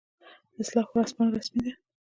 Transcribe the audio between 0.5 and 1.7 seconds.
اصلاح ورځپاڼه رسمي